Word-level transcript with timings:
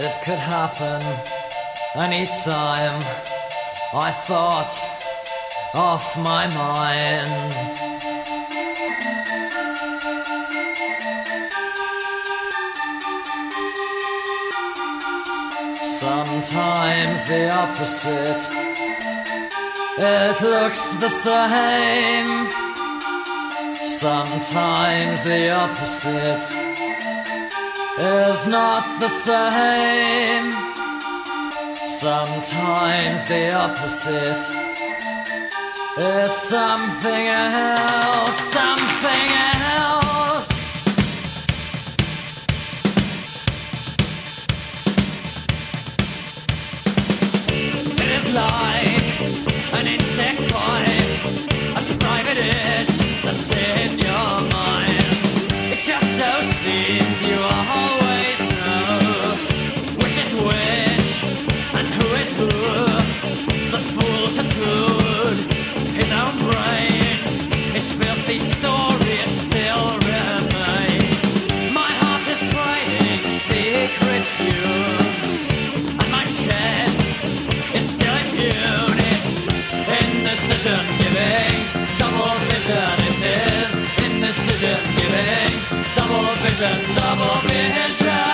It 0.00 0.14
could 0.22 0.38
happen 0.38 1.02
anytime. 1.96 3.02
I 3.92 4.12
thought 4.12 4.70
off 5.74 6.16
my 6.16 6.46
mind. 6.46 7.88
Sometimes 15.84 17.26
the 17.26 17.50
opposite. 17.50 18.42
It 19.98 20.40
looks 20.42 20.94
the 20.94 21.08
same. 21.08 22.46
Sometimes 23.84 25.24
the 25.24 25.50
opposite 25.50 26.67
is 28.00 28.46
not 28.46 29.00
the 29.00 29.08
same. 29.08 30.52
Sometimes 31.84 33.26
the 33.26 33.52
opposite 33.52 34.44
is 35.98 36.30
something 36.30 37.26
else, 37.26 38.38
something 38.52 39.26
else. 39.74 40.48
It 47.50 48.00
is 48.00 48.32
like 48.32 48.67
giving, 80.68 81.64
double 81.98 82.34
vision. 82.50 82.92
It 83.08 83.20
is 83.56 83.72
indecision 84.06 84.80
giving, 84.98 85.54
double 85.96 86.28
vision, 86.44 86.78
double 86.94 87.38
vision. 87.48 88.26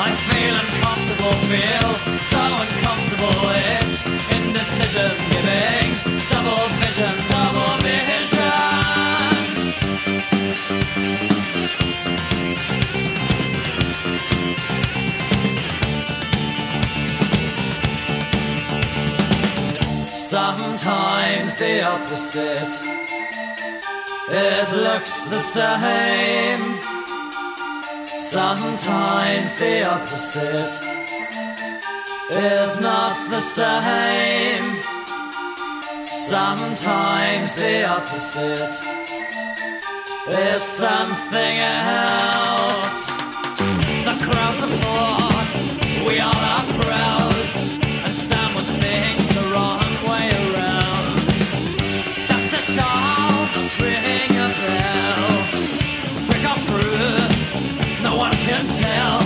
I 0.00 0.10
feel 0.28 0.54
uncomfortable, 0.62 1.32
feel 1.50 2.17
Sometimes 20.28 21.56
the 21.56 21.82
opposite. 21.84 22.82
It 24.28 24.68
looks 24.76 25.24
the 25.24 25.38
same. 25.38 26.60
Sometimes 28.20 29.56
the 29.56 29.84
opposite 29.84 30.74
is 32.30 32.78
not 32.82 33.30
the 33.30 33.40
same. 33.40 34.66
Sometimes 36.08 37.56
the 37.56 37.88
opposite 37.88 38.84
is 40.28 40.62
something 40.62 41.56
else. 41.56 43.06
The 44.04 44.16
crowds 44.26 44.62
applaud, 44.62 46.06
we 46.06 46.20
are 46.20 46.57
one 58.18 58.32
can 58.48 58.66
tell. 58.66 59.20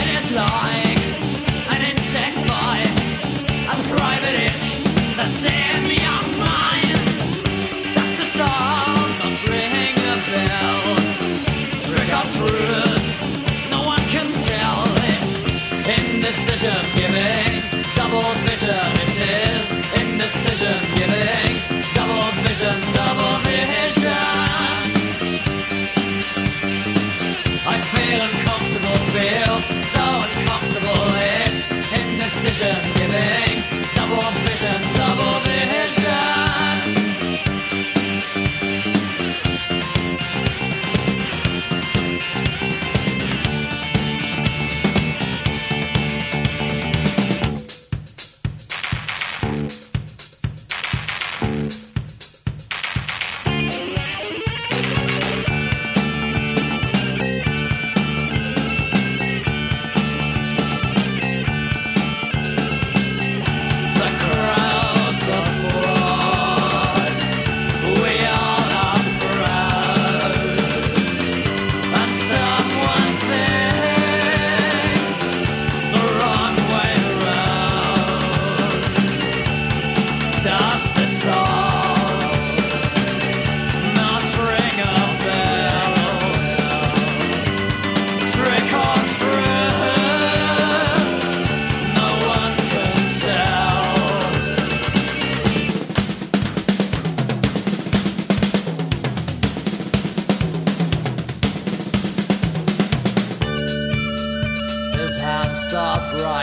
It 0.00 0.08
is 0.18 0.28
like 0.32 1.00
an 1.74 1.80
insect 1.90 2.36
bite, 2.48 2.96
a 3.72 3.76
private 3.92 4.36
itch 4.48 4.66
that's 5.16 5.44
in 5.44 5.84
your 6.04 6.22
mind. 6.40 6.98
That's 7.94 8.14
the 8.20 8.28
sound 8.40 9.12
of 9.26 9.34
ring 9.52 9.96
a 10.14 10.18
bell. 10.32 10.80
Trick 11.84 12.10
or 12.20 12.26
truth, 12.36 13.04
no 13.70 13.80
one 13.92 14.04
can 14.14 14.32
tell. 14.48 14.80
It's 15.12 15.32
indecision 15.98 16.80
giving, 16.96 17.52
double 18.00 18.32
vision. 18.48 18.88
It 19.04 19.14
is 19.44 19.66
indecision 20.00 20.78
giving, 20.96 21.52
double 21.92 22.32
vision, 22.48 22.80
double 22.96 23.43
uncomfortable, 28.20 28.98
feel 29.14 29.54
so 29.94 30.04
uncomfortable. 30.26 31.02
It's 31.42 31.70
indecision 32.00 32.76
giving, 32.98 33.62
double 33.94 34.30
vision, 34.46 34.80
double 34.94 35.43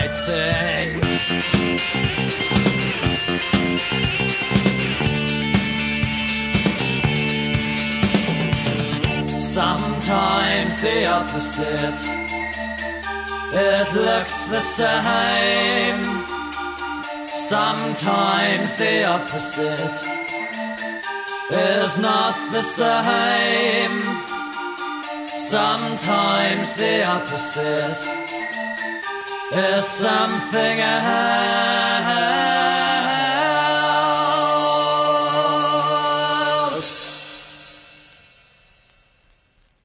stopped 0.10 0.28
writing. 0.28 1.02
Sometimes 9.40 10.82
the 10.82 11.06
opposite. 11.06 12.02
It 13.54 13.94
looks 13.94 14.46
the 14.48 14.62
same. 14.62 16.02
Sometimes 17.34 18.78
the 18.78 19.04
opposite 19.04 20.04
is 21.52 22.00
not 22.00 22.36
the 22.52 22.62
same. 22.62 24.04
Sometimes 25.38 26.76
the 26.76 27.04
opposite 27.04 28.31
is 29.52 29.86
something 29.86 30.80
else. 30.80 32.51